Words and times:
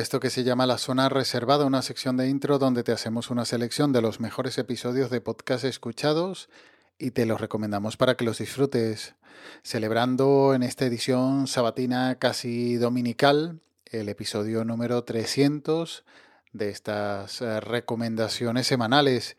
Esto 0.00 0.20
que 0.20 0.30
se 0.30 0.44
llama 0.44 0.66
La 0.66 0.76
Zona 0.76 1.08
Reservada, 1.08 1.64
una 1.64 1.80
sección 1.80 2.18
de 2.18 2.28
intro 2.28 2.58
donde 2.58 2.84
te 2.84 2.92
hacemos 2.92 3.30
una 3.30 3.46
selección 3.46 3.92
de 3.92 4.02
los 4.02 4.20
mejores 4.20 4.58
episodios 4.58 5.10
de 5.10 5.22
podcast 5.22 5.64
escuchados 5.64 6.50
y 6.98 7.12
te 7.12 7.24
los 7.24 7.40
recomendamos 7.40 7.96
para 7.96 8.14
que 8.14 8.24
los 8.24 8.38
disfrutes. 8.38 9.14
Celebrando 9.62 10.54
en 10.54 10.62
esta 10.62 10.84
edición 10.84 11.46
sabatina 11.46 12.18
casi 12.18 12.76
dominical 12.76 13.60
el 13.86 14.10
episodio 14.10 14.64
número 14.64 15.02
300 15.02 16.04
de 16.52 16.68
estas 16.68 17.40
eh, 17.40 17.60
recomendaciones 17.60 18.66
semanales. 18.66 19.38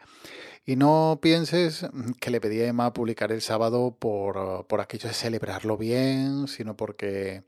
Y 0.65 0.75
no 0.75 1.19
pienses 1.21 1.85
que 2.19 2.31
le 2.31 2.41
pedí 2.41 2.61
a 2.61 2.67
Emma 2.67 2.93
publicar 2.93 3.31
el 3.31 3.41
sábado 3.41 3.95
por, 3.97 4.65
por 4.65 4.81
aquello 4.81 5.07
de 5.07 5.13
celebrarlo 5.13 5.77
bien, 5.77 6.47
sino 6.47 6.75
porque 6.75 7.43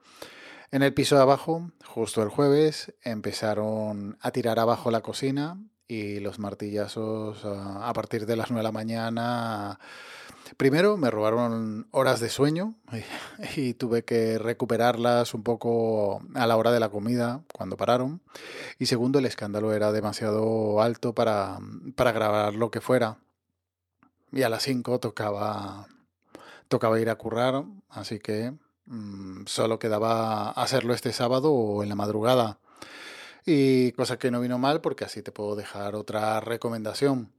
en 0.71 0.83
el 0.83 0.93
piso 0.93 1.15
de 1.15 1.21
abajo, 1.21 1.71
justo 1.85 2.21
el 2.21 2.29
jueves, 2.29 2.93
empezaron 3.03 4.17
a 4.21 4.31
tirar 4.31 4.59
abajo 4.59 4.91
la 4.91 5.01
cocina 5.01 5.57
y 5.87 6.19
los 6.19 6.37
martillazos 6.37 7.43
a 7.43 7.91
partir 7.93 8.27
de 8.27 8.35
las 8.35 8.51
9 8.51 8.59
de 8.59 8.63
la 8.63 8.71
mañana. 8.71 9.79
Primero 10.57 10.97
me 10.97 11.09
robaron 11.09 11.87
horas 11.91 12.19
de 12.19 12.29
sueño 12.29 12.75
y, 13.55 13.73
tuve 13.73 14.03
que 14.03 14.37
recuperarlas 14.37 15.33
un 15.33 15.43
poco 15.43 16.21
a 16.35 16.45
la 16.45 16.57
hora 16.57 16.71
de 16.71 16.79
la 16.79 16.89
comida 16.89 17.41
cuando 17.51 17.75
pararon. 17.75 18.21
Y 18.77 18.85
segundo, 18.85 19.17
el 19.17 19.25
escándalo 19.25 19.73
era 19.73 19.91
demasiado 19.91 20.81
alto 20.81 21.15
para, 21.15 21.57
para 21.95 22.11
grabar 22.11 22.54
lo 22.54 22.70
que 22.70 22.81
fuera. 22.81 23.17
Y 24.31 24.43
a 24.43 24.49
las 24.49 24.63
5 24.63 24.99
tocaba, 24.99 25.87
tocaba 26.67 26.99
ir 26.99 27.09
a 27.09 27.15
currar, 27.15 27.63
así 27.89 28.20
que 28.20 28.54
solo 29.45 29.79
quedaba 29.79 30.51
hacerlo 30.51 30.93
este 30.93 31.13
sábado 31.13 31.51
o 31.51 31.84
en 31.84 31.90
la 31.90 31.95
madrugada. 31.95 32.59
Y 33.45 33.91
cosa 33.93 34.18
que 34.18 34.32
no 34.32 34.41
vino 34.41 34.57
mal 34.57 34.82
porque 34.82 35.05
así 35.05 35.21
te 35.21 35.32
puedo 35.32 35.55
dejar 35.55 35.95
otra 35.95 36.40
recomendación. 36.40 37.32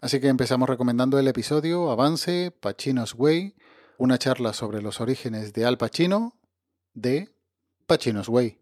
Así 0.00 0.20
que 0.20 0.28
empezamos 0.28 0.68
recomendando 0.68 1.18
el 1.18 1.28
episodio 1.28 1.90
Avance 1.90 2.52
Pacino's 2.60 3.14
Way, 3.14 3.54
una 3.98 4.18
charla 4.18 4.52
sobre 4.52 4.82
los 4.82 5.00
orígenes 5.00 5.52
de 5.52 5.64
Al 5.64 5.78
Pacino 5.78 6.34
de 6.94 7.34
Pacino's 7.86 8.28
Way. 8.28 8.58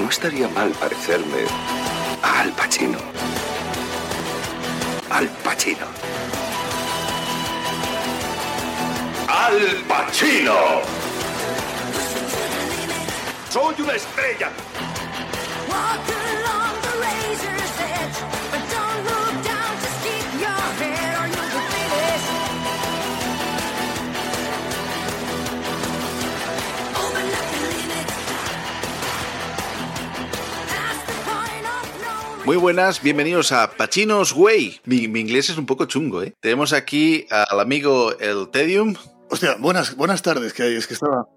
No 0.00 0.08
estaría 0.08 0.48
mal 0.48 0.70
parecerme 0.72 1.44
a 2.22 2.40
Al 2.40 2.52
Pacino. 2.52 2.98
Al 5.10 5.28
Pacino. 5.44 5.86
Al 9.36 9.82
Pacino. 9.88 10.54
Soy 13.50 13.74
una 13.80 13.94
estrella. 13.94 14.50
Muy 32.44 32.56
buenas, 32.56 33.02
bienvenidos 33.02 33.50
a 33.50 33.72
Pachinos 33.72 34.32
Way. 34.32 34.80
Mi, 34.84 35.08
mi, 35.08 35.20
inglés 35.20 35.50
es 35.50 35.58
un 35.58 35.66
poco 35.66 35.86
chungo, 35.86 36.22
¿eh? 36.22 36.34
Tenemos 36.40 36.72
aquí 36.72 37.26
al 37.30 37.58
amigo 37.58 38.12
El 38.20 38.48
Tedium. 38.50 38.94
Hostia, 39.30 39.56
buenas, 39.58 39.96
buenas 39.96 40.22
tardes, 40.22 40.52
que 40.52 40.76
es 40.76 40.86
que 40.86 40.94
estaba. 40.94 41.28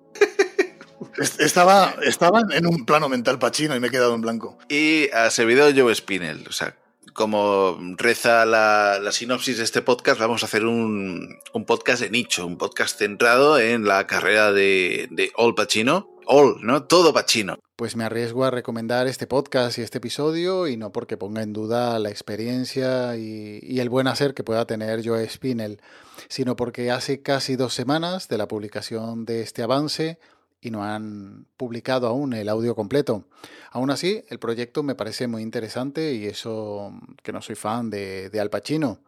Estaba, 1.40 1.96
estaba 2.04 2.42
en 2.52 2.68
un 2.68 2.86
plano 2.86 3.10
mental 3.10 3.40
pachino 3.40 3.76
y 3.76 3.80
me 3.80 3.88
he 3.88 3.92
quedado 3.92 4.14
en 4.14 4.22
blanco. 4.22 4.58
Y 4.70 5.10
a 5.12 5.32
servidor 5.32 5.74
Joe 5.76 5.94
Spinell. 5.94 6.46
O 6.48 6.52
sea, 6.52 6.76
como 7.14 7.80
reza 7.98 8.46
la, 8.46 9.00
sinopsis 9.12 9.58
de 9.58 9.64
este 9.64 9.82
podcast, 9.82 10.20
vamos 10.20 10.44
a 10.44 10.46
hacer 10.46 10.66
un, 10.66 11.40
podcast 11.66 12.02
de 12.02 12.12
nicho, 12.12 12.46
un 12.46 12.58
podcast 12.58 13.00
centrado 13.00 13.60
en 13.60 13.86
la 13.86 14.06
carrera 14.06 14.52
de, 14.52 15.08
de 15.10 15.32
All 15.36 15.56
Pacino. 15.56 16.17
All, 16.28 16.58
¿no? 16.62 16.84
Todo 16.84 17.14
Pacino. 17.14 17.58
Pues 17.76 17.96
me 17.96 18.04
arriesgo 18.04 18.44
a 18.44 18.52
recomendar 18.52 19.08
este 19.08 19.28
podcast 19.28 19.78
y 19.78 19.82
este 19.82 20.00
episodio 20.00 20.68
y 20.68 20.78
no 20.78 20.92
porque 20.92 21.18
ponga 21.18 21.42
en 21.42 21.54
duda 21.54 22.00
la 22.00 22.10
experiencia 22.10 23.16
y, 23.18 23.60
y 23.62 23.80
el 23.80 23.90
buen 23.90 24.08
hacer 24.08 24.34
que 24.34 24.44
pueda 24.44 24.66
tener 24.66 25.08
Joe 25.08 25.28
Spinell, 25.30 25.80
sino 26.28 26.56
porque 26.56 26.92
hace 26.92 27.22
casi 27.22 27.56
dos 27.56 27.74
semanas 27.74 28.28
de 28.28 28.38
la 28.38 28.48
publicación 28.48 29.26
de 29.26 29.42
este 29.42 29.64
avance 29.64 30.20
y 30.62 30.72
no 30.72 30.84
han 30.84 31.46
publicado 31.56 32.08
aún 32.08 32.34
el 32.34 32.50
audio 32.50 32.76
completo. 32.76 33.26
Aún 33.72 33.92
así, 33.92 34.24
el 34.30 34.40
proyecto 34.40 34.84
me 34.84 34.96
parece 34.96 35.28
muy 35.28 35.42
interesante 35.42 36.14
y 36.14 36.26
eso 36.26 36.94
que 37.24 37.32
no 37.32 37.42
soy 37.42 37.56
fan 37.56 37.90
de, 37.90 38.30
de 38.30 38.40
Al 38.40 38.50
Pacino. 38.50 39.00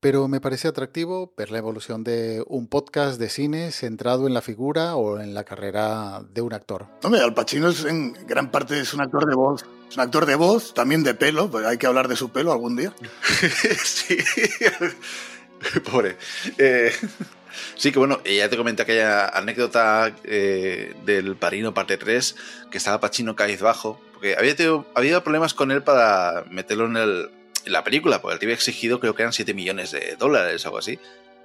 Pero 0.00 0.28
me 0.28 0.40
parece 0.40 0.68
atractivo 0.68 1.32
ver 1.36 1.50
la 1.50 1.58
evolución 1.58 2.04
de 2.04 2.44
un 2.46 2.68
podcast 2.68 3.18
de 3.18 3.28
cine 3.28 3.72
centrado 3.72 4.26
en 4.26 4.34
la 4.34 4.42
figura 4.42 4.94
o 4.94 5.18
en 5.18 5.34
la 5.34 5.44
carrera 5.44 6.22
de 6.32 6.40
un 6.40 6.52
actor. 6.52 6.86
Hombre, 7.02 7.20
Al 7.20 7.34
Pacino 7.34 7.68
es 7.68 7.84
en 7.84 8.12
gran 8.26 8.50
parte 8.50 8.78
es 8.78 8.94
un 8.94 9.00
actor 9.00 9.26
de 9.26 9.34
voz. 9.34 9.64
Es 9.88 9.96
un 9.96 10.02
actor 10.02 10.26
de 10.26 10.36
voz, 10.36 10.74
también 10.74 11.02
de 11.02 11.14
pelo, 11.14 11.50
pues 11.50 11.66
hay 11.66 11.78
que 11.78 11.86
hablar 11.86 12.08
de 12.08 12.16
su 12.16 12.30
pelo 12.30 12.52
algún 12.52 12.76
día. 12.76 12.92
sí. 13.84 14.18
Pobre. 15.90 16.16
Eh, 16.58 16.92
Sí, 17.76 17.92
que 17.92 17.98
bueno, 17.98 18.22
ya 18.24 18.48
te 18.48 18.56
comenté 18.56 18.82
aquella 18.82 19.28
anécdota 19.28 20.14
eh, 20.24 20.94
del 21.04 21.36
Parino 21.36 21.74
parte 21.74 21.96
3, 21.96 22.36
que 22.70 22.78
estaba 22.78 23.00
Pachino 23.00 23.34
bajo, 23.60 24.00
porque 24.12 24.36
había 24.36 24.56
tenido, 24.56 24.86
había 24.94 25.22
problemas 25.22 25.54
con 25.54 25.70
él 25.70 25.82
para 25.82 26.44
meterlo 26.50 26.86
en, 26.86 26.96
el, 26.96 27.30
la 27.68 27.84
película, 27.84 28.20
porque 28.20 28.34
él 28.34 28.38
te 28.38 28.46
había 28.46 28.54
exigido 28.54 29.00
creo 29.00 29.14
que 29.14 29.22
eran 29.22 29.32
7 29.32 29.54
millones 29.54 29.92
de 29.92 30.16
dólares 30.16 30.64
o 30.64 30.68
algo 30.68 30.78
así, 30.78 30.98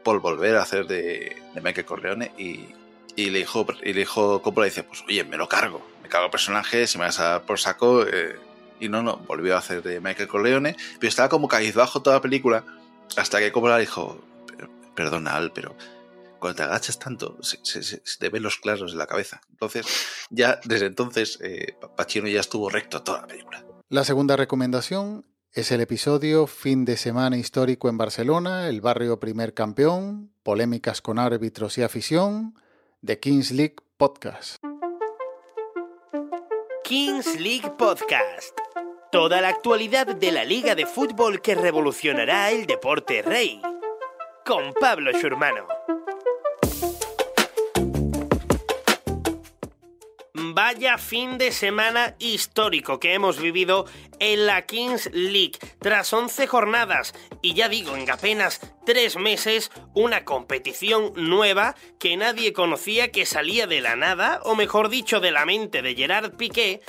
por 0.03 0.19
volver 0.19 0.57
a 0.57 0.61
hacer 0.63 0.87
de, 0.87 1.41
de 1.53 1.61
Michael 1.61 1.85
Corleone 1.85 2.31
y, 2.37 2.65
y 3.15 3.29
le 3.29 3.39
dijo, 3.39 3.65
y 3.81 3.93
le 3.93 3.99
dijo 3.99 4.41
Coppola 4.41 4.65
dice, 4.65 4.83
pues 4.83 5.03
oye, 5.07 5.23
me 5.23 5.37
lo 5.37 5.47
cargo, 5.47 5.85
me 6.01 6.09
cargo 6.09 6.25
el 6.25 6.31
personaje, 6.31 6.87
si 6.87 6.97
me 6.97 7.05
vas 7.05 7.19
a 7.19 7.43
por 7.43 7.59
saco... 7.59 8.05
Eh, 8.05 8.37
y 8.79 8.89
no, 8.89 9.01
no, 9.01 9.17
volvió 9.17 9.55
a 9.55 9.59
hacer 9.59 9.81
de 9.81 10.01
Michael 10.01 10.27
Corleone, 10.27 10.75
pero 10.99 11.07
estaba 11.07 11.29
como 11.29 11.47
bajo 11.47 12.01
toda 12.01 12.17
la 12.17 12.21
película, 12.21 12.65
hasta 13.15 13.39
que 13.39 13.51
Coppola 13.51 13.77
dijo, 13.77 14.21
perdona 14.93 15.35
Al, 15.35 15.53
pero 15.53 15.75
cuando 16.39 16.57
te 16.57 16.63
agachas 16.63 16.99
tanto, 16.99 17.37
se, 17.41 18.01
te 18.19 18.29
ven 18.29 18.43
los 18.43 18.57
claros 18.57 18.91
en 18.91 18.97
la 18.97 19.07
cabeza. 19.07 19.39
Entonces, 19.51 19.85
ya 20.29 20.59
desde 20.65 20.87
entonces, 20.87 21.39
eh, 21.41 21.77
Pacino 21.95 22.27
ya 22.27 22.41
estuvo 22.41 22.69
recto 22.69 23.01
toda 23.01 23.21
la 23.21 23.27
película. 23.27 23.63
La 23.87 24.03
segunda 24.03 24.35
recomendación 24.35 25.23
es 25.53 25.71
el 25.71 25.81
episodio 25.81 26.47
Fin 26.47 26.83
de 26.83 26.97
semana 26.97 27.37
histórico 27.37 27.87
en 27.87 27.97
Barcelona, 27.97 28.67
el 28.69 28.81
barrio 28.81 29.19
primer 29.19 29.53
campeón, 29.53 30.31
polémicas 30.41 30.99
con 30.99 31.19
árbitros 31.19 31.77
y 31.77 31.83
afición, 31.83 32.55
de 33.01 33.19
Kings 33.19 33.51
League 33.51 33.75
Podcast. 33.97 34.57
Kings 36.83 37.39
League 37.39 37.71
Podcast. 37.77 38.57
Toda 39.11 39.41
la 39.41 39.49
actualidad 39.49 40.07
de 40.07 40.31
la 40.31 40.43
liga 40.43 40.73
de 40.73 40.87
fútbol 40.87 41.39
que 41.39 41.53
revolucionará 41.53 42.49
el 42.49 42.65
deporte 42.65 43.21
rey. 43.21 43.61
Con 44.43 44.73
Pablo 44.73 45.11
Schurmano. 45.11 45.67
Fin 50.97 51.37
de 51.37 51.51
semana 51.51 52.15
histórico 52.17 52.99
que 52.99 53.13
hemos 53.13 53.39
vivido 53.39 53.85
en 54.19 54.47
la 54.47 54.65
Kings 54.65 55.11
League. 55.13 55.59
Tras 55.79 56.11
11 56.11 56.47
jornadas 56.47 57.13
y 57.43 57.53
ya 57.53 57.69
digo, 57.69 57.95
en 57.95 58.09
apenas 58.09 58.59
3 58.85 59.17
meses, 59.17 59.71
una 59.93 60.25
competición 60.25 61.13
nueva 61.15 61.75
que 61.99 62.17
nadie 62.17 62.53
conocía 62.53 63.11
que 63.11 63.27
salía 63.27 63.67
de 63.67 63.81
la 63.81 63.95
nada, 63.95 64.41
o 64.45 64.55
mejor 64.55 64.89
dicho, 64.89 65.19
de 65.19 65.31
la 65.31 65.45
mente 65.45 65.83
de 65.83 65.93
Gerard 65.93 66.35
Piqué, 66.37 66.81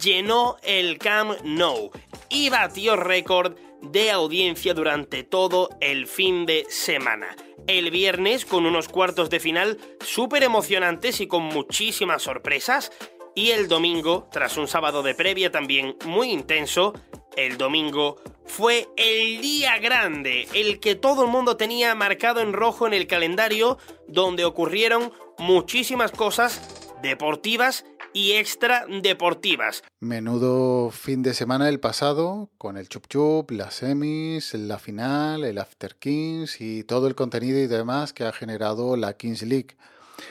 llenó 0.00 0.56
el 0.62 0.96
Camp 0.96 1.38
Nou 1.44 1.90
y 2.30 2.48
batió 2.48 2.96
récord 2.96 3.58
de 3.82 4.10
audiencia 4.12 4.72
durante 4.72 5.24
todo 5.24 5.68
el 5.80 6.06
fin 6.06 6.46
de 6.46 6.64
semana 6.70 7.36
el 7.66 7.90
viernes 7.90 8.44
con 8.44 8.64
unos 8.64 8.88
cuartos 8.88 9.28
de 9.28 9.40
final 9.40 9.78
súper 10.00 10.42
emocionantes 10.42 11.20
y 11.20 11.26
con 11.26 11.42
muchísimas 11.42 12.22
sorpresas. 12.22 12.92
Y 13.38 13.50
el 13.50 13.68
domingo, 13.68 14.30
tras 14.32 14.56
un 14.56 14.66
sábado 14.66 15.02
de 15.02 15.14
previa 15.14 15.52
también 15.52 15.94
muy 16.06 16.30
intenso, 16.30 16.94
el 17.36 17.58
domingo 17.58 18.16
fue 18.46 18.88
el 18.96 19.42
día 19.42 19.76
grande, 19.76 20.48
el 20.54 20.80
que 20.80 20.94
todo 20.94 21.24
el 21.24 21.30
mundo 21.30 21.58
tenía 21.58 21.94
marcado 21.94 22.40
en 22.40 22.54
rojo 22.54 22.86
en 22.86 22.94
el 22.94 23.06
calendario, 23.06 23.76
donde 24.08 24.46
ocurrieron 24.46 25.12
muchísimas 25.36 26.12
cosas 26.12 26.62
deportivas 27.02 27.84
y 28.14 28.32
extra 28.32 28.86
deportivas. 29.02 29.82
Menudo 30.00 30.90
fin 30.90 31.22
de 31.22 31.34
semana 31.34 31.68
el 31.68 31.78
pasado, 31.78 32.48
con 32.56 32.78
el 32.78 32.88
chup 32.88 33.06
chup, 33.06 33.50
las 33.50 33.74
semis, 33.74 34.54
la 34.54 34.78
final, 34.78 35.44
el 35.44 35.58
After 35.58 35.94
Kings 35.96 36.62
y 36.62 36.84
todo 36.84 37.06
el 37.06 37.14
contenido 37.14 37.58
y 37.58 37.66
demás 37.66 38.14
que 38.14 38.24
ha 38.24 38.32
generado 38.32 38.96
la 38.96 39.12
Kings 39.12 39.42
League. 39.42 39.76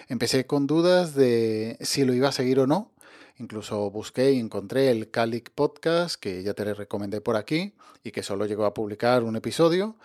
Empecé 0.08 0.48
con 0.48 0.66
dudas 0.66 1.14
de 1.14 1.78
si 1.82 2.04
lo 2.06 2.16
iba 2.16 2.30
a 2.30 2.32
seguir 2.32 2.60
o 2.60 2.66
no. 2.66 2.92
Incluso 3.38 3.92
busqué 3.92 4.32
y 4.32 4.40
encontré 4.40 4.92
el 4.92 5.12
Calic 5.12 5.52
Podcast, 5.52 6.16
que 6.16 6.42
ya 6.44 6.54
te 6.54 6.64
le 6.64 6.74
recomendé 6.74 7.20
por 7.20 7.36
aquí 7.36 7.74
y 8.04 8.12
que 8.12 8.24
solo 8.24 8.46
llegó 8.46 8.66
a 8.66 8.74
publicar 8.74 9.24
un 9.24 9.36
episodio. 9.36 9.98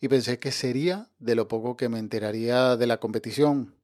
Y 0.00 0.08
pensé 0.08 0.40
que 0.40 0.50
sería 0.50 1.08
de 1.20 1.36
lo 1.36 1.46
poco 1.46 1.76
que 1.76 1.88
me 1.88 2.00
enteraría 2.00 2.76
de 2.76 2.86
la 2.88 2.98
competición. 2.98 3.74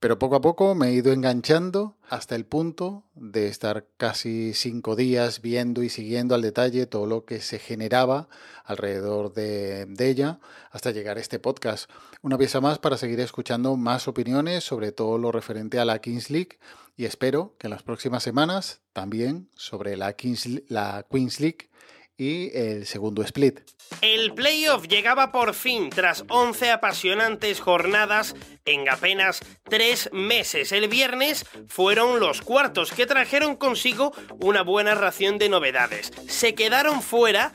Pero 0.00 0.18
poco 0.18 0.36
a 0.36 0.40
poco 0.40 0.74
me 0.74 0.88
he 0.88 0.92
ido 0.94 1.12
enganchando 1.12 1.94
hasta 2.08 2.34
el 2.34 2.46
punto 2.46 3.04
de 3.14 3.48
estar 3.48 3.86
casi 3.98 4.54
cinco 4.54 4.96
días 4.96 5.42
viendo 5.42 5.82
y 5.82 5.90
siguiendo 5.90 6.34
al 6.34 6.40
detalle 6.40 6.86
todo 6.86 7.04
lo 7.04 7.26
que 7.26 7.40
se 7.42 7.58
generaba 7.58 8.30
alrededor 8.64 9.34
de, 9.34 9.86
ella 9.98 10.40
hasta 10.70 10.90
llegar 10.90 11.18
a 11.18 11.20
este 11.20 11.38
podcast. 11.38 11.90
Una 12.22 12.38
pieza 12.38 12.62
más 12.62 12.78
para 12.78 12.96
seguir 12.96 13.20
escuchando 13.20 13.76
más 13.76 14.08
opiniones 14.08 14.64
sobre 14.64 14.90
todo 14.90 15.18
lo 15.18 15.32
referente 15.32 15.78
a 15.78 15.84
la 15.84 15.98
Kings 15.98 16.30
League 16.30 16.58
y 16.96 17.04
espero 17.04 17.56
que 17.58 17.66
en 17.66 17.72
las 17.72 17.82
próximas 17.82 18.22
semanas 18.22 18.82
también 18.92 19.50
sobre 19.54 19.96
la, 19.96 20.14
la 20.68 21.06
Queens 21.08 21.40
League 21.40 21.70
y 22.20 22.50
el 22.54 22.84
segundo 22.84 23.22
split. 23.22 23.60
El 24.02 24.34
playoff 24.34 24.86
llegaba 24.86 25.32
por 25.32 25.54
fin 25.54 25.88
tras 25.88 26.24
11 26.28 26.70
apasionantes 26.70 27.60
jornadas 27.60 28.36
en 28.66 28.88
apenas 28.90 29.40
3 29.64 30.10
meses. 30.12 30.72
El 30.72 30.88
viernes 30.88 31.46
fueron 31.66 32.20
los 32.20 32.42
cuartos 32.42 32.92
que 32.92 33.06
trajeron 33.06 33.56
consigo 33.56 34.12
una 34.38 34.62
buena 34.62 34.94
ración 34.94 35.38
de 35.38 35.48
novedades. 35.48 36.12
Se 36.28 36.54
quedaron 36.54 37.02
fuera 37.02 37.52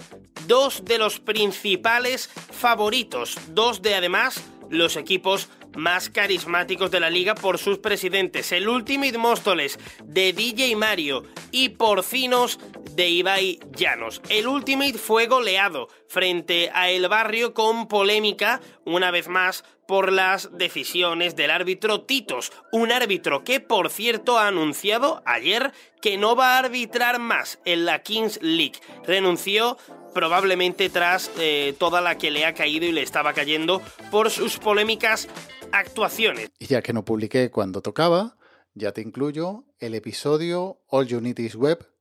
dos 0.47 0.83
de 0.83 0.97
los 0.97 1.19
principales 1.19 2.27
favoritos, 2.51 3.37
dos 3.49 3.83
de 3.83 3.93
además 3.93 4.43
los 4.69 4.95
equipos 4.95 5.49
más 5.75 6.09
carismáticos 6.09 6.91
de 6.91 6.99
la 6.99 7.09
liga 7.09 7.35
por 7.35 7.57
sus 7.57 7.79
presidentes, 7.79 8.51
el 8.51 8.67
Ultimate 8.67 9.17
Móstoles 9.17 9.79
de 10.03 10.33
DJ 10.33 10.75
Mario 10.75 11.23
y 11.51 11.69
Porcinos 11.69 12.59
de 12.91 13.09
Ibai 13.09 13.59
Llanos. 13.75 14.21
El 14.29 14.47
Ultimate 14.47 14.97
fue 14.97 15.27
goleado 15.27 15.89
frente 16.07 16.69
a 16.73 16.89
El 16.89 17.07
Barrio 17.07 17.53
con 17.53 17.87
polémica, 17.87 18.61
una 18.85 19.11
vez 19.11 19.27
más, 19.27 19.63
por 19.87 20.11
las 20.11 20.57
decisiones 20.57 21.35
del 21.35 21.51
árbitro 21.51 22.01
Titos, 22.01 22.51
un 22.71 22.91
árbitro 22.91 23.43
que 23.43 23.59
por 23.59 23.89
cierto 23.89 24.39
ha 24.39 24.47
anunciado 24.47 25.21
ayer 25.25 25.71
que 26.01 26.17
no 26.17 26.35
va 26.35 26.55
a 26.55 26.59
arbitrar 26.59 27.19
más 27.19 27.59
en 27.65 27.85
la 27.85 28.01
Kings 28.01 28.39
League. 28.41 28.79
Renunció 29.05 29.77
probablemente 30.15 30.89
tras 30.89 31.29
eh, 31.37 31.75
toda 31.77 31.99
la 31.99 32.17
que 32.17 32.31
le 32.31 32.45
ha 32.45 32.53
caído 32.53 32.85
y 32.85 32.93
le 32.93 33.01
estaba 33.01 33.33
cayendo 33.33 33.81
por 34.09 34.31
sus 34.31 34.57
polémicas 34.57 35.27
actuaciones. 35.73 36.49
Y 36.57 36.67
ya 36.67 36.81
que 36.81 36.93
no 36.93 37.03
publiqué 37.03 37.51
cuando 37.51 37.81
tocaba, 37.81 38.37
ya 38.73 38.93
te 38.93 39.01
incluyo 39.01 39.65
el 39.77 39.93
episodio 39.93 40.79
All 40.87 41.13
Unities 41.13 41.55
Web 41.55 41.91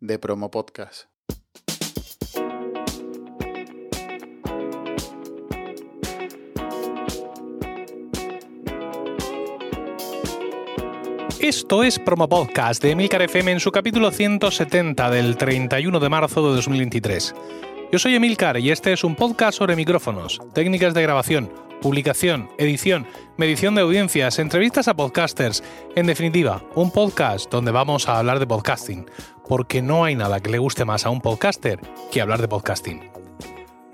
de 0.00 0.18
Promo 0.18 0.50
Podcast. 0.50 1.11
Esto 11.42 11.82
es 11.82 11.98
Promo 11.98 12.28
Podcast 12.28 12.80
de 12.80 12.92
Emilcar 12.92 13.20
FM 13.20 13.50
en 13.50 13.58
su 13.58 13.72
capítulo 13.72 14.12
170 14.12 15.10
del 15.10 15.36
31 15.36 15.98
de 15.98 16.08
marzo 16.08 16.48
de 16.48 16.54
2023. 16.54 17.34
Yo 17.90 17.98
soy 17.98 18.14
Emilcar 18.14 18.58
y 18.58 18.70
este 18.70 18.92
es 18.92 19.02
un 19.02 19.16
podcast 19.16 19.58
sobre 19.58 19.74
micrófonos, 19.74 20.40
técnicas 20.54 20.94
de 20.94 21.02
grabación, 21.02 21.52
publicación, 21.80 22.48
edición, 22.58 23.08
medición 23.36 23.74
de 23.74 23.80
audiencias, 23.80 24.38
entrevistas 24.38 24.86
a 24.86 24.94
podcasters, 24.94 25.64
en 25.96 26.06
definitiva, 26.06 26.62
un 26.76 26.92
podcast 26.92 27.50
donde 27.50 27.72
vamos 27.72 28.08
a 28.08 28.20
hablar 28.20 28.38
de 28.38 28.46
podcasting, 28.46 29.10
porque 29.48 29.82
no 29.82 30.04
hay 30.04 30.14
nada 30.14 30.38
que 30.38 30.50
le 30.50 30.58
guste 30.58 30.84
más 30.84 31.06
a 31.06 31.10
un 31.10 31.20
podcaster 31.20 31.80
que 32.12 32.20
hablar 32.20 32.40
de 32.40 32.46
podcasting. 32.46 33.10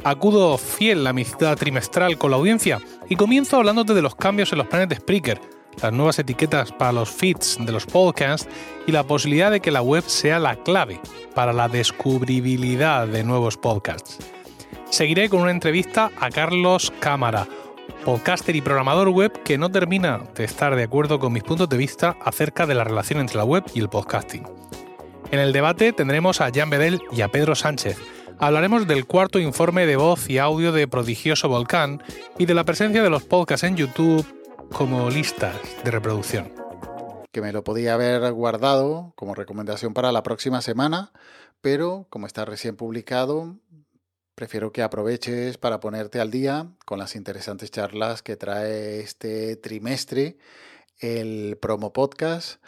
Acudo 0.04 0.58
fiel 0.58 1.06
a 1.06 1.14
mi 1.14 1.24
cita 1.24 1.56
trimestral 1.56 2.18
con 2.18 2.30
la 2.30 2.36
audiencia 2.36 2.78
y 3.08 3.16
comienzo 3.16 3.56
hablándote 3.56 3.94
de 3.94 4.02
los 4.02 4.14
cambios 4.14 4.52
en 4.52 4.58
los 4.58 4.66
planes 4.66 4.90
de 4.90 4.96
Spreaker, 4.96 5.40
las 5.82 5.92
nuevas 5.92 6.18
etiquetas 6.18 6.72
para 6.72 6.92
los 6.92 7.10
feeds 7.10 7.58
de 7.60 7.72
los 7.72 7.86
podcasts 7.86 8.48
y 8.86 8.92
la 8.92 9.04
posibilidad 9.04 9.50
de 9.50 9.60
que 9.60 9.70
la 9.70 9.82
web 9.82 10.04
sea 10.06 10.38
la 10.38 10.56
clave 10.56 11.00
para 11.34 11.52
la 11.52 11.68
descubribilidad 11.68 13.06
de 13.06 13.24
nuevos 13.24 13.56
podcasts. 13.56 14.18
Seguiré 14.90 15.28
con 15.28 15.42
una 15.42 15.50
entrevista 15.50 16.10
a 16.18 16.30
Carlos 16.30 16.92
Cámara, 16.98 17.46
podcaster 18.04 18.56
y 18.56 18.62
programador 18.62 19.10
web 19.10 19.42
que 19.42 19.58
no 19.58 19.70
termina 19.70 20.20
de 20.34 20.44
estar 20.44 20.74
de 20.74 20.84
acuerdo 20.84 21.18
con 21.18 21.32
mis 21.32 21.42
puntos 21.42 21.68
de 21.68 21.76
vista 21.76 22.16
acerca 22.24 22.66
de 22.66 22.74
la 22.74 22.84
relación 22.84 23.20
entre 23.20 23.36
la 23.36 23.44
web 23.44 23.64
y 23.74 23.80
el 23.80 23.88
podcasting. 23.88 24.44
En 25.30 25.40
el 25.40 25.52
debate 25.52 25.92
tendremos 25.92 26.40
a 26.40 26.50
Jan 26.52 26.70
Bedel 26.70 27.00
y 27.12 27.20
a 27.20 27.28
Pedro 27.28 27.54
Sánchez. 27.54 27.98
Hablaremos 28.38 28.86
del 28.86 29.04
cuarto 29.04 29.38
informe 29.38 29.84
de 29.84 29.96
voz 29.96 30.30
y 30.30 30.38
audio 30.38 30.72
de 30.72 30.88
Prodigioso 30.88 31.48
Volcán 31.48 32.02
y 32.38 32.46
de 32.46 32.54
la 32.54 32.64
presencia 32.64 33.02
de 33.02 33.10
los 33.10 33.24
podcasts 33.24 33.64
en 33.64 33.76
YouTube, 33.76 34.24
como 34.72 35.10
listas 35.10 35.56
de 35.84 35.90
reproducción. 35.90 36.52
Que 37.32 37.40
me 37.40 37.52
lo 37.52 37.64
podía 37.64 37.94
haber 37.94 38.32
guardado 38.32 39.12
como 39.16 39.34
recomendación 39.34 39.94
para 39.94 40.12
la 40.12 40.22
próxima 40.22 40.62
semana, 40.62 41.12
pero 41.60 42.06
como 42.10 42.26
está 42.26 42.44
recién 42.44 42.76
publicado, 42.76 43.56
prefiero 44.34 44.72
que 44.72 44.82
aproveches 44.82 45.58
para 45.58 45.80
ponerte 45.80 46.20
al 46.20 46.30
día 46.30 46.68
con 46.84 46.98
las 46.98 47.16
interesantes 47.16 47.70
charlas 47.70 48.22
que 48.22 48.36
trae 48.36 49.00
este 49.00 49.56
trimestre 49.56 50.38
el 51.00 51.56
promo 51.60 51.92
podcast 51.92 52.62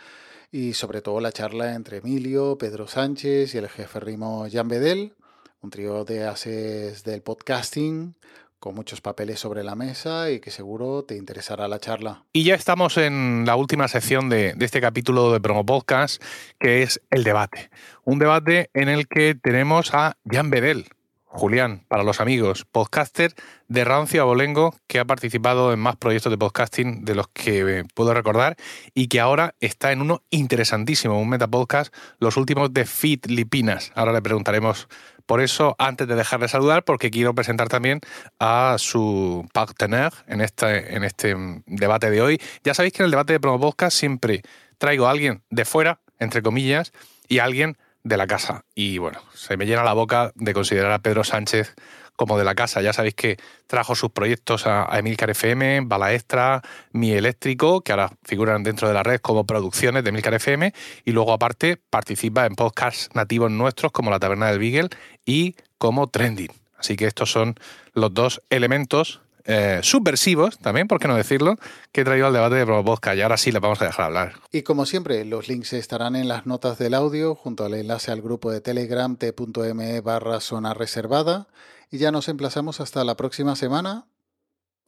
y 0.53 0.75
sobre 0.75 1.03
todo 1.03 1.21
la 1.21 1.33
charla 1.33 1.75
entre 1.75 1.99
Emilio, 1.99 2.59
Pedro 2.59 2.87
Sánchez 2.89 3.55
y 3.55 3.59
el 3.59 3.69
jefe 3.69 4.01
Rimo 4.01 4.47
Jan 4.51 4.69
Bedel, 4.69 5.15
un 5.61 5.71
trío 5.71 6.05
de 6.05 6.25
ases 6.25 7.05
del 7.05 7.23
podcasting 7.23 8.15
con 8.61 8.75
muchos 8.75 9.01
papeles 9.01 9.41
sobre 9.41 9.65
la 9.65 9.75
mesa 9.75 10.31
y 10.31 10.39
que 10.39 10.51
seguro 10.51 11.03
te 11.05 11.17
interesará 11.17 11.67
la 11.67 11.81
charla. 11.81 12.25
Y 12.33 12.45
ya 12.45 12.55
estamos 12.55 12.99
en 12.99 13.45
la 13.47 13.57
última 13.57 13.89
sección 13.89 14.29
de, 14.29 14.55
este 14.61 14.83
capítulo 14.83 15.33
de 15.33 15.41
Promo 15.41 15.65
Podcast, 15.65 16.23
que 16.61 16.83
es 16.83 17.01
el 17.11 17.25
debate. 17.25 17.71
Un 18.05 18.19
debate 18.19 18.71
en 18.75 18.91
el 18.91 19.09
que 19.09 19.35
tenemos 19.35 19.95
a 19.95 20.19
Jan 20.31 20.51
Bedel, 20.51 20.87
Julián, 21.33 21.85
para 21.87 22.03
los 22.03 22.21
amigos, 22.21 22.67
podcaster 22.71 23.35
de 23.69 23.85
Rancio 23.85 24.21
Abolengo, 24.21 24.75
que 24.89 24.99
ha 24.99 25.05
participado 25.05 25.73
en 25.73 25.79
más 25.79 25.95
proyectos 25.95 26.33
de 26.33 26.37
podcasting 26.37 27.05
de 27.05 27.15
los 27.15 27.29
que 27.29 27.85
puedo 27.95 28.13
recordar 28.13 28.57
y 28.95 29.07
que 29.07 29.21
ahora 29.21 29.55
está 29.61 29.93
en 29.93 30.01
uno 30.01 30.25
interesantísimo, 30.31 31.21
un 31.21 31.29
metapodcast, 31.29 31.95
los 32.19 32.37
últimos 32.37 32.75
de 32.75 32.85
Fit 32.85 33.27
Lipinas. 33.27 33.93
Ahora 33.95 34.13
le 34.13 34.23
preguntaremos 34.23 34.89
por 35.25 35.41
eso, 35.41 35.77
antes 35.79 36.09
de 36.09 36.17
dejar 36.17 36.41
de 36.41 36.49
saludar, 36.49 36.83
porque 36.83 37.13
quiero 37.13 37.33
presentar 37.33 37.69
también 37.69 38.01
a 38.41 38.75
su 38.79 39.49
partener 39.53 40.13
en 40.27 40.41
este, 40.41 40.97
en 40.97 41.05
este 41.05 41.37
debate 41.67 42.11
de 42.11 42.23
hoy. 42.23 42.41
Ya 42.65 42.75
sabéis 42.75 42.95
que 42.95 43.03
en 43.03 43.05
el 43.05 43.13
debate 43.13 43.35
de 43.35 43.41
Promo 43.41 43.61
Podcast 43.61 43.97
siempre 43.97 44.43
traigo 44.79 45.07
a 45.07 45.13
alguien 45.13 45.45
de 45.49 45.65
fuera, 45.65 46.01
entre 46.19 46.43
comillas, 46.43 46.93
y 47.29 47.39
a 47.39 47.45
alguien 47.45 47.79
de 48.03 48.17
la 48.17 48.27
casa. 48.27 48.65
Y 48.75 48.99
bueno, 48.99 49.21
se 49.35 49.57
me 49.57 49.67
llena 49.67 49.85
la 49.85 49.93
boca 49.93 50.33
de 50.35 50.55
considerar 50.55 50.93
a 50.93 50.99
Pedro 51.01 51.25
Sánchez 51.25 51.75
como 52.17 52.37
de 52.37 52.45
la 52.45 52.55
casa. 52.55 52.83
Ya 52.83 52.93
sabéis 52.93 53.15
que 53.15 53.39
trajo 53.67 53.95
sus 53.95 54.11
proyectos 54.11 54.67
a, 54.67 54.87
Emilcar 54.99 55.31
FM, 55.31 55.81
Bala 55.87 56.13
Extra, 56.13 56.61
Mi 56.93 57.13
Eléctrico, 57.13 57.81
que 57.81 57.93
ahora 57.93 58.13
figuran 58.25 58.63
dentro 58.63 58.89
de 58.89 58.95
la 58.95 59.03
red 59.03 59.21
como 59.21 59.47
producciones 59.47 60.05
de 60.05 60.11
Emilcar 60.11 60.35
FM, 60.35 60.75
y 61.07 61.13
luego 61.13 61.33
aparte 61.33 61.79
participa 61.79 62.45
en 62.45 62.57
podcasts 62.57 63.09
nativos 63.15 63.51
nuestros 63.51 63.91
como 63.91 64.11
La 64.11 64.19
Taberna 64.19 64.49
del 64.51 64.59
Beagle 64.59 64.91
y 65.25 65.57
como 65.79 66.09
Trending. 66.09 66.53
Así 66.77 66.97
que 66.97 67.07
estos 67.07 67.31
son 67.31 67.55
los 67.95 68.13
dos 68.13 68.43
elementos 68.51 69.23
eh, 69.45 69.81
subversivos, 69.83 70.59
también, 70.59 70.89
por 70.89 70.99
qué 70.99 71.09
no 71.09 71.17
decirlo, 71.17 71.57
que 71.93 72.03
he 72.03 72.05
traído 72.05 72.27
al 72.27 72.33
debate 72.33 72.57
de 72.57 72.67
Probosca 72.67 73.15
y 73.15 73.21
ahora 73.21 73.37
sí 73.37 73.53
le 73.53 73.59
vamos 73.59 73.81
a 73.83 73.87
dejar 73.87 74.07
hablar. 74.07 74.35
Y 74.53 74.63
como 74.63 74.87
siempre, 74.87 75.25
los 75.25 75.49
links 75.49 75.73
estarán 75.73 76.17
en 76.17 76.29
las 76.29 76.47
notas 76.47 76.79
del 76.79 76.95
audio 76.95 77.35
junto 77.35 77.65
al 77.65 77.75
enlace 77.75 78.11
al 78.11 78.23
grupo 78.23 78.51
de 78.51 78.61
Telegram 78.61 79.17
t.me 79.17 80.01
barra 80.01 80.41
zona 80.41 80.75
reservada 80.75 81.49
y 81.91 81.99
ya 81.99 82.13
nos 82.13 82.29
emplazamos 82.29 82.81
hasta 82.81 83.05
la 83.05 83.17
próxima 83.17 83.57
semana 83.57 84.07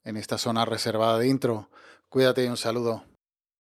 en 0.05 0.17
esta 0.17 0.39
zona 0.39 0.65
reservada 0.65 1.19
de 1.19 1.29
intro. 1.29 1.69
Cuídate 2.09 2.45
y 2.45 2.49
un 2.49 2.57
saludo. 2.57 3.12